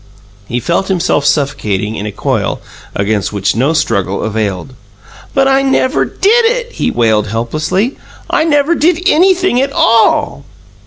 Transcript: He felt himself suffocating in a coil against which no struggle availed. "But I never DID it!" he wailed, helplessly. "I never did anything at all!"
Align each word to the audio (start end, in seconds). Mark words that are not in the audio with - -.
He 0.47 0.59
felt 0.59 0.87
himself 0.87 1.27
suffocating 1.27 1.95
in 1.95 2.07
a 2.07 2.11
coil 2.11 2.59
against 2.95 3.31
which 3.31 3.55
no 3.55 3.71
struggle 3.73 4.23
availed. 4.23 4.73
"But 5.35 5.47
I 5.47 5.61
never 5.61 6.05
DID 6.05 6.45
it!" 6.45 6.71
he 6.71 6.89
wailed, 6.89 7.27
helplessly. 7.27 7.97
"I 8.27 8.43
never 8.43 8.73
did 8.73 9.03
anything 9.07 9.61
at 9.61 9.71
all!" 9.71 10.43